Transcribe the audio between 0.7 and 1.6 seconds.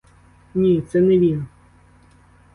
це не він!